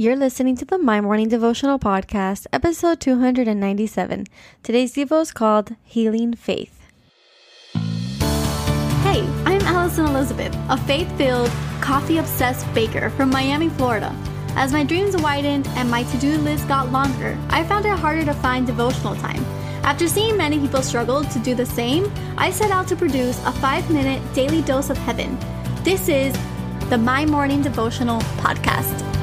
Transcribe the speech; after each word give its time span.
You're 0.00 0.14
listening 0.14 0.54
to 0.58 0.64
the 0.64 0.78
My 0.78 1.00
Morning 1.00 1.28
Devotional 1.28 1.76
Podcast, 1.76 2.46
episode 2.52 3.00
297. 3.00 4.26
Today's 4.62 4.94
Devo 4.94 5.22
is 5.22 5.32
called 5.32 5.74
Healing 5.82 6.34
Faith. 6.34 6.86
Hey, 9.02 9.26
I'm 9.44 9.60
Alison 9.62 10.06
Elizabeth, 10.06 10.56
a 10.68 10.76
faith 10.76 11.10
filled, 11.18 11.50
coffee 11.80 12.18
obsessed 12.18 12.72
baker 12.74 13.10
from 13.10 13.30
Miami, 13.30 13.70
Florida. 13.70 14.14
As 14.50 14.72
my 14.72 14.84
dreams 14.84 15.16
widened 15.16 15.66
and 15.70 15.90
my 15.90 16.04
to 16.04 16.16
do 16.18 16.38
list 16.38 16.68
got 16.68 16.92
longer, 16.92 17.36
I 17.48 17.64
found 17.64 17.84
it 17.84 17.98
harder 17.98 18.24
to 18.24 18.34
find 18.34 18.68
devotional 18.68 19.16
time. 19.16 19.44
After 19.82 20.06
seeing 20.06 20.36
many 20.36 20.60
people 20.60 20.82
struggle 20.82 21.24
to 21.24 21.38
do 21.40 21.56
the 21.56 21.66
same, 21.66 22.08
I 22.36 22.52
set 22.52 22.70
out 22.70 22.86
to 22.86 22.94
produce 22.94 23.44
a 23.44 23.50
five 23.50 23.90
minute 23.90 24.22
daily 24.32 24.62
dose 24.62 24.90
of 24.90 24.96
heaven. 24.98 25.36
This 25.82 26.08
is 26.08 26.38
the 26.88 26.98
My 26.98 27.26
Morning 27.26 27.62
Devotional 27.62 28.20
Podcast. 28.38 29.17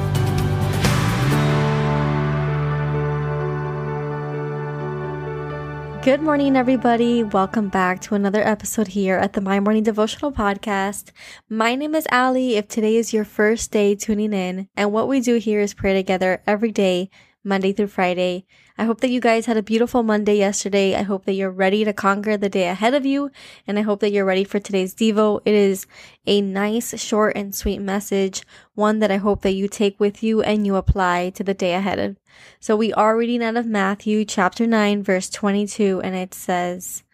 Good 6.06 6.22
morning, 6.22 6.54
everybody. 6.54 7.24
Welcome 7.24 7.68
back 7.68 8.00
to 8.02 8.14
another 8.14 8.40
episode 8.40 8.86
here 8.86 9.16
at 9.16 9.32
the 9.32 9.40
My 9.40 9.58
Morning 9.58 9.82
Devotional 9.82 10.30
Podcast. 10.30 11.10
My 11.48 11.74
name 11.74 11.96
is 11.96 12.06
Ali. 12.12 12.54
If 12.54 12.68
today 12.68 12.94
is 12.94 13.12
your 13.12 13.24
first 13.24 13.72
day 13.72 13.96
tuning 13.96 14.32
in, 14.32 14.68
and 14.76 14.92
what 14.92 15.08
we 15.08 15.18
do 15.18 15.38
here 15.38 15.58
is 15.58 15.74
pray 15.74 15.94
together 15.94 16.44
every 16.46 16.70
day, 16.70 17.10
Monday 17.46 17.72
through 17.72 17.86
Friday. 17.86 18.44
I 18.76 18.84
hope 18.84 19.00
that 19.00 19.10
you 19.10 19.20
guys 19.20 19.46
had 19.46 19.56
a 19.56 19.62
beautiful 19.62 20.02
Monday 20.02 20.36
yesterday. 20.36 20.96
I 20.96 21.02
hope 21.02 21.24
that 21.24 21.34
you're 21.34 21.50
ready 21.50 21.84
to 21.84 21.92
conquer 21.92 22.36
the 22.36 22.48
day 22.48 22.68
ahead 22.68 22.92
of 22.92 23.06
you. 23.06 23.30
And 23.66 23.78
I 23.78 23.82
hope 23.82 24.00
that 24.00 24.10
you're 24.10 24.24
ready 24.24 24.42
for 24.42 24.58
today's 24.58 24.94
Devo. 24.94 25.40
It 25.44 25.54
is 25.54 25.86
a 26.26 26.40
nice, 26.40 27.00
short, 27.00 27.36
and 27.36 27.54
sweet 27.54 27.80
message. 27.80 28.42
One 28.74 28.98
that 28.98 29.12
I 29.12 29.18
hope 29.18 29.42
that 29.42 29.54
you 29.54 29.68
take 29.68 29.98
with 30.00 30.22
you 30.22 30.42
and 30.42 30.66
you 30.66 30.74
apply 30.74 31.30
to 31.30 31.44
the 31.44 31.54
day 31.54 31.74
ahead. 31.74 32.00
Of. 32.00 32.16
So 32.58 32.76
we 32.76 32.92
are 32.92 33.16
reading 33.16 33.42
out 33.42 33.56
of 33.56 33.64
Matthew 33.64 34.24
chapter 34.24 34.66
9, 34.66 35.04
verse 35.04 35.30
22, 35.30 36.02
and 36.02 36.16
it 36.16 36.34
says, 36.34 37.04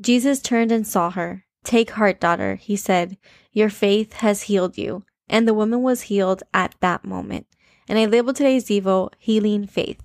Jesus 0.00 0.42
turned 0.42 0.72
and 0.72 0.86
saw 0.86 1.10
her. 1.10 1.44
Take 1.62 1.92
heart, 1.92 2.20
daughter, 2.20 2.56
he 2.56 2.74
said. 2.76 3.16
Your 3.52 3.70
faith 3.70 4.14
has 4.14 4.42
healed 4.42 4.76
you. 4.76 5.04
And 5.28 5.48
the 5.48 5.54
woman 5.54 5.82
was 5.82 6.02
healed 6.02 6.42
at 6.52 6.74
that 6.80 7.04
moment. 7.04 7.46
And 7.88 7.98
I 7.98 8.06
labeled 8.06 8.36
today's 8.36 8.66
Devo 8.66 9.10
Healing 9.18 9.66
Faith. 9.66 10.00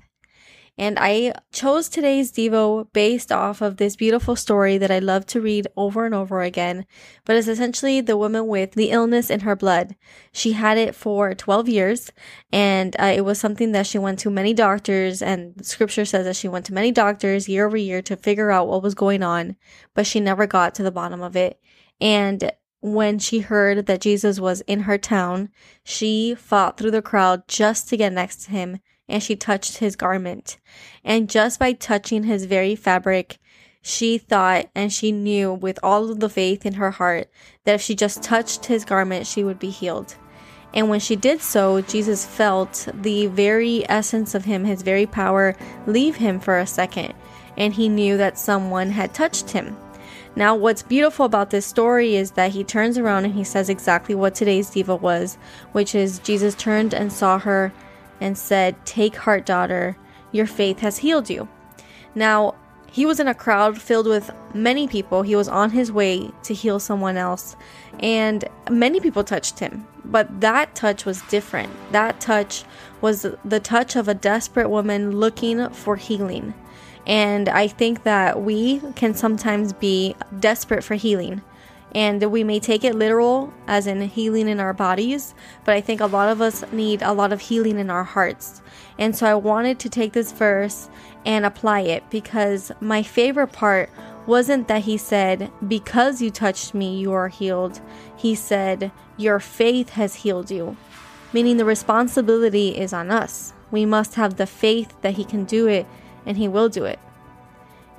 And 0.80 0.98
I 0.98 1.34
chose 1.52 1.90
today's 1.90 2.32
Devo 2.32 2.88
based 2.94 3.34
off 3.34 3.62
of 3.62 3.76
this 3.76 3.98
beautiful 3.98 4.38
story 4.38 4.78
that 4.78 4.90
I 4.90 5.00
love 5.00 5.26
to 5.26 5.42
read 5.42 5.68
over 5.76 6.06
and 6.06 6.16
over 6.16 6.42
again. 6.42 6.86
But 7.26 7.36
it's 7.36 7.50
essentially 7.50 8.00
the 8.00 8.16
woman 8.16 8.48
with 8.48 8.72
the 8.72 8.90
illness 8.90 9.30
in 9.30 9.42
her 9.42 9.58
blood. 9.58 9.98
She 10.32 10.54
had 10.54 10.78
it 10.78 10.96
for 10.96 11.36
12 11.36 11.68
years 11.68 12.12
and 12.54 12.96
uh, 12.98 13.12
it 13.14 13.26
was 13.26 13.38
something 13.38 13.74
that 13.74 13.88
she 13.88 13.98
went 13.98 14.20
to 14.20 14.30
many 14.30 14.54
doctors 14.54 15.22
and 15.22 15.66
scripture 15.66 16.06
says 16.06 16.24
that 16.24 16.38
she 16.38 16.48
went 16.48 16.66
to 16.68 16.74
many 16.74 16.94
doctors 16.94 17.50
year 17.50 17.68
over 17.68 17.76
year 17.76 18.02
to 18.04 18.16
figure 18.16 18.50
out 18.50 18.70
what 18.70 18.82
was 18.82 18.96
going 18.96 19.22
on, 19.22 19.58
but 19.94 20.08
she 20.08 20.22
never 20.22 20.48
got 20.48 20.76
to 20.76 20.84
the 20.84 20.92
bottom 20.92 21.22
of 21.22 21.36
it. 21.36 21.60
And 22.00 22.54
when 22.82 23.20
she 23.20 23.40
heard 23.40 23.86
that 23.88 24.02
Jesus 24.02 24.40
was 24.40 24.62
in 24.62 24.82
her 24.82 24.98
town, 24.98 25.50
she 25.84 26.36
fought 26.36 26.78
through 26.78 26.92
the 26.92 27.02
crowd 27.02 27.48
just 27.48 27.90
to 27.90 27.98
get 27.98 28.14
next 28.14 28.44
to 28.44 28.52
him 28.52 28.80
and 29.10 29.24
she 29.24 29.36
touched 29.36 29.78
his 29.78 29.96
garment. 29.96 30.58
And 31.04 31.30
just 31.30 31.60
by 31.60 31.74
touching 31.74 32.24
his 32.24 32.46
very 32.46 32.76
fabric, 32.76 33.40
she 33.82 34.18
thought 34.18 34.70
and 34.76 34.94
she 34.94 35.12
knew 35.12 35.54
with 35.54 35.80
all 35.82 36.12
of 36.12 36.20
the 36.20 36.30
faith 36.30 36.66
in 36.66 36.74
her 36.74 36.92
heart 36.92 37.30
that 37.66 37.76
if 37.76 37.82
she 37.82 37.96
just 37.96 38.22
touched 38.22 38.68
his 38.68 38.86
garment, 38.86 39.26
she 39.26 39.44
would 39.44 39.60
be 39.60 39.72
healed. 39.72 40.16
And 40.74 40.90
when 40.90 41.00
she 41.00 41.16
did 41.16 41.42
so, 41.42 41.82
Jesus 41.82 42.26
felt 42.26 42.88
the 42.94 43.26
very 43.28 43.90
essence 43.90 44.36
of 44.36 44.46
him, 44.46 44.66
his 44.66 44.84
very 44.84 45.08
power, 45.08 45.56
leave 45.88 46.18
him 46.18 46.40
for 46.40 46.60
a 46.60 46.68
second. 46.68 47.16
And 47.58 47.74
he 47.74 47.90
knew 47.90 48.18
that 48.18 48.38
someone 48.38 48.92
had 48.92 49.14
touched 49.14 49.50
him. 49.50 49.76
Now, 50.36 50.56
what's 50.56 50.84
beautiful 50.84 51.26
about 51.26 51.50
this 51.50 51.66
story 51.66 52.16
is 52.16 52.32
that 52.32 52.52
he 52.52 52.64
turns 52.64 52.98
around 52.98 53.26
and 53.26 53.34
he 53.34 53.44
says 53.44 53.70
exactly 53.70 54.16
what 54.16 54.36
today's 54.36 54.70
Devo 54.70 55.00
was, 55.00 55.38
which 55.72 55.96
is 55.96 56.20
Jesus 56.20 56.56
turned 56.56 56.94
and 56.94 57.12
saw 57.12 57.40
her 57.40 57.74
and 58.22 58.38
said, 58.38 58.86
Take 58.86 59.16
heart, 59.16 59.46
daughter, 59.46 59.98
your 60.32 60.46
faith 60.46 60.80
has 60.80 61.00
healed 61.00 61.30
you. 61.30 61.48
Now, 62.16 62.56
he 62.92 63.06
was 63.06 63.20
in 63.20 63.28
a 63.28 63.36
crowd 63.36 63.80
filled 63.80 64.08
with 64.08 64.32
many 64.54 64.88
people. 64.88 65.22
He 65.22 65.36
was 65.36 65.48
on 65.48 65.72
his 65.72 65.92
way 65.92 66.32
to 66.44 66.54
heal 66.54 66.80
someone 66.80 67.18
else, 67.18 67.56
and 68.00 68.44
many 68.70 69.00
people 69.00 69.24
touched 69.24 69.60
him. 69.60 69.86
But 70.06 70.42
that 70.42 70.74
touch 70.74 71.06
was 71.06 71.22
different. 71.24 71.72
That 71.92 72.20
touch 72.20 72.64
was 73.02 73.28
the 73.46 73.60
touch 73.60 73.96
of 73.96 74.08
a 74.08 74.14
desperate 74.14 74.70
woman 74.70 75.20
looking 75.20 75.70
for 75.70 75.98
healing. 75.98 76.54
And 77.10 77.50
I 77.50 77.68
think 77.68 78.04
that 78.04 78.40
we 78.44 78.82
can 78.96 79.16
sometimes 79.16 79.74
be 79.74 80.16
desperate 80.40 80.84
for 80.84 80.94
healing. 80.94 81.42
And 81.96 82.32
we 82.32 82.44
may 82.44 82.60
take 82.60 82.84
it 82.84 82.94
literal 82.94 83.52
as 83.66 83.88
in 83.88 84.00
healing 84.02 84.48
in 84.48 84.60
our 84.60 84.74
bodies 84.74 85.34
but 85.66 85.74
i 85.74 85.82
think 85.82 86.00
a 86.00 86.06
lot 86.06 86.30
of 86.30 86.40
us 86.40 86.64
need 86.72 87.02
a 87.02 87.14
lot 87.14 87.34
of 87.34 87.42
healing 87.42 87.80
in 87.80 87.90
our 87.90 88.04
hearts. 88.04 88.62
And 89.00 89.16
so 89.16 89.26
i 89.26 89.34
wanted 89.34 89.80
to 89.80 89.90
take 89.90 90.14
this 90.14 90.32
verse 90.32 90.88
and 91.26 91.48
apply 91.48 91.82
it 91.82 92.04
because 92.12 92.72
my 92.80 93.02
favorite 93.02 93.54
part 93.54 93.90
wasn't 94.28 94.68
that 94.68 94.84
he 94.84 94.98
said 94.98 95.52
because 95.68 96.22
you 96.22 96.30
touched 96.30 96.76
me 96.76 97.00
you 97.00 97.12
are 97.12 97.30
healed. 97.30 97.82
He 98.16 98.36
said 98.36 98.92
your 99.18 99.40
faith 99.40 99.90
has 99.90 100.14
healed 100.14 100.52
you 100.52 100.78
meaning 101.34 101.58
the 101.58 101.66
responsibility 101.66 102.78
is 102.78 102.94
on 102.94 103.12
us. 103.12 103.54
We 103.72 103.86
must 103.86 104.16
have 104.16 104.38
the 104.38 104.48
faith 104.48 104.96
that 105.02 105.16
he 105.16 105.24
can 105.24 105.46
do 105.46 105.68
it 105.68 105.86
and 106.30 106.38
he 106.38 106.48
will 106.48 106.70
do 106.70 106.86
it 106.86 107.00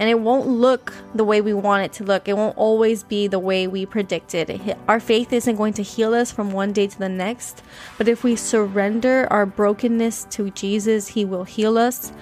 and 0.01 0.09
it 0.09 0.19
won't 0.19 0.49
look 0.49 0.95
the 1.15 1.23
way 1.25 1.43
we 1.43 1.53
want 1.53 1.85
it 1.85 1.93
to 1.93 2.05
look. 2.05 2.27
It 2.27 2.35
won't 2.35 2.57
always 2.57 3.03
be 3.05 3.27
the 3.27 3.39
way 3.39 3.67
we 3.67 3.85
predicted. 3.85 4.75
Our 4.89 4.99
faith 4.99 5.31
isn't 5.31 5.57
going 5.57 5.75
to 5.75 5.83
heal 5.83 6.15
us 6.15 6.33
from 6.33 6.53
one 6.53 6.73
day 6.73 6.87
to 6.87 6.99
the 6.99 7.11
next, 7.11 7.63
but 7.99 8.09
if 8.09 8.25
we 8.25 8.35
surrender 8.35 9.29
our 9.31 9.45
brokenness 9.45 10.27
to 10.31 10.51
Jesus, 10.53 11.09
He 11.09 11.27
will 11.27 11.45
heal 11.45 11.77
us. 11.77 12.13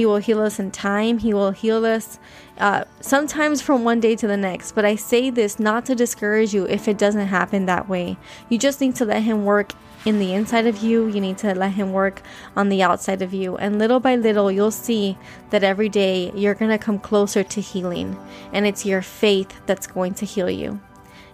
He 0.00 0.06
will 0.06 0.16
heal 0.16 0.40
us 0.40 0.58
in 0.58 0.70
time. 0.70 1.18
He 1.18 1.34
will 1.34 1.50
heal 1.50 1.84
us 1.84 2.18
uh, 2.56 2.84
sometimes 3.02 3.60
from 3.60 3.84
one 3.84 4.00
day 4.00 4.16
to 4.16 4.26
the 4.26 4.36
next. 4.38 4.72
But 4.72 4.86
I 4.86 4.96
say 4.96 5.28
this 5.28 5.60
not 5.60 5.84
to 5.84 5.94
discourage 5.94 6.54
you 6.54 6.64
if 6.64 6.88
it 6.88 6.96
doesn't 6.96 7.26
happen 7.26 7.66
that 7.66 7.86
way. 7.86 8.16
You 8.48 8.56
just 8.56 8.80
need 8.80 8.96
to 8.96 9.04
let 9.04 9.24
Him 9.24 9.44
work 9.44 9.74
in 10.06 10.18
the 10.18 10.32
inside 10.32 10.66
of 10.66 10.78
you. 10.78 11.06
You 11.06 11.20
need 11.20 11.36
to 11.44 11.54
let 11.54 11.72
Him 11.72 11.92
work 11.92 12.22
on 12.56 12.70
the 12.70 12.82
outside 12.82 13.20
of 13.20 13.34
you. 13.34 13.58
And 13.58 13.78
little 13.78 14.00
by 14.00 14.16
little, 14.16 14.50
you'll 14.50 14.70
see 14.70 15.18
that 15.50 15.62
every 15.62 15.90
day 15.90 16.32
you're 16.34 16.54
going 16.54 16.70
to 16.70 16.78
come 16.78 16.98
closer 16.98 17.42
to 17.42 17.60
healing. 17.60 18.18
And 18.54 18.66
it's 18.66 18.86
your 18.86 19.02
faith 19.02 19.60
that's 19.66 19.86
going 19.86 20.14
to 20.14 20.24
heal 20.24 20.48
you. 20.48 20.80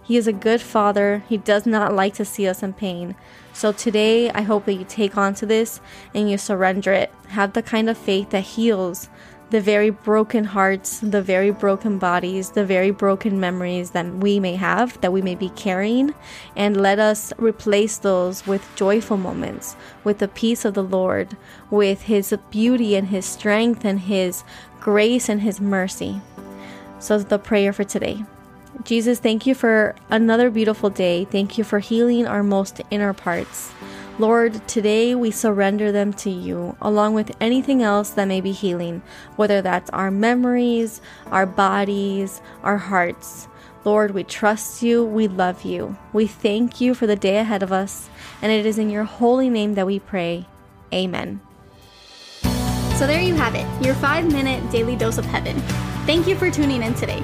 He 0.07 0.15
is 0.15 0.25
a 0.25 0.31
good 0.31 0.61
father. 0.61 1.21
He 1.27 1.35
does 1.35 1.65
not 1.65 1.93
like 1.93 2.13
to 2.13 2.23
see 2.23 2.47
us 2.47 2.63
in 2.63 2.71
pain. 2.71 3.13
So 3.51 3.73
today, 3.73 4.29
I 4.29 4.39
hope 4.39 4.63
that 4.63 4.75
you 4.75 4.85
take 4.87 5.17
on 5.17 5.33
to 5.35 5.45
this 5.45 5.81
and 6.15 6.31
you 6.31 6.37
surrender 6.37 6.93
it. 6.93 7.11
Have 7.27 7.51
the 7.51 7.61
kind 7.61 7.89
of 7.89 7.97
faith 7.97 8.29
that 8.29 8.39
heals 8.39 9.09
the 9.49 9.59
very 9.59 9.89
broken 9.89 10.45
hearts, 10.45 10.99
the 10.99 11.21
very 11.21 11.51
broken 11.51 11.97
bodies, 11.97 12.51
the 12.51 12.65
very 12.65 12.91
broken 12.91 13.37
memories 13.37 13.91
that 13.91 14.05
we 14.15 14.39
may 14.39 14.55
have, 14.55 14.99
that 15.01 15.11
we 15.11 15.21
may 15.21 15.35
be 15.35 15.49
carrying, 15.49 16.13
and 16.55 16.81
let 16.81 16.99
us 16.99 17.33
replace 17.37 17.97
those 17.97 18.47
with 18.47 18.65
joyful 18.77 19.17
moments, 19.17 19.75
with 20.05 20.19
the 20.19 20.27
peace 20.29 20.63
of 20.63 20.73
the 20.73 20.83
Lord, 20.83 21.35
with 21.69 22.03
His 22.03 22.33
beauty 22.49 22.95
and 22.95 23.09
His 23.09 23.25
strength 23.25 23.83
and 23.83 23.99
His 23.99 24.45
grace 24.79 25.27
and 25.27 25.41
His 25.41 25.59
mercy. 25.59 26.21
So, 26.99 27.19
the 27.19 27.39
prayer 27.39 27.73
for 27.73 27.83
today. 27.83 28.23
Jesus, 28.83 29.19
thank 29.19 29.45
you 29.45 29.55
for 29.55 29.95
another 30.09 30.49
beautiful 30.49 30.89
day. 30.89 31.25
Thank 31.25 31.57
you 31.57 31.63
for 31.63 31.79
healing 31.79 32.27
our 32.27 32.43
most 32.43 32.81
inner 32.91 33.13
parts. 33.13 33.71
Lord, 34.19 34.67
today 34.67 35.13
we 35.13 35.29
surrender 35.29 35.91
them 35.91 36.11
to 36.13 36.29
you, 36.29 36.75
along 36.81 37.13
with 37.13 37.35
anything 37.39 37.83
else 37.83 38.09
that 38.11 38.27
may 38.27 38.41
be 38.41 38.51
healing, 38.51 39.03
whether 39.35 39.61
that's 39.61 39.89
our 39.91 40.09
memories, 40.09 41.01
our 41.27 41.45
bodies, 41.45 42.41
our 42.63 42.77
hearts. 42.77 43.47
Lord, 43.83 44.11
we 44.11 44.23
trust 44.23 44.81
you, 44.81 45.05
we 45.05 45.27
love 45.27 45.63
you. 45.63 45.95
We 46.13 46.27
thank 46.27 46.81
you 46.81 46.93
for 46.93 47.07
the 47.07 47.15
day 47.15 47.37
ahead 47.37 47.61
of 47.61 47.71
us, 47.71 48.09
and 48.41 48.51
it 48.51 48.65
is 48.65 48.79
in 48.79 48.89
your 48.89 49.03
holy 49.03 49.49
name 49.49 49.75
that 49.75 49.85
we 49.85 49.99
pray. 49.99 50.45
Amen. 50.91 51.39
So 52.95 53.05
there 53.05 53.21
you 53.21 53.35
have 53.35 53.53
it, 53.53 53.85
your 53.85 53.93
five 53.95 54.31
minute 54.31 54.71
daily 54.71 54.95
dose 54.95 55.19
of 55.19 55.25
heaven. 55.25 55.59
Thank 56.07 56.27
you 56.27 56.35
for 56.35 56.49
tuning 56.49 56.81
in 56.81 56.95
today. 56.95 57.23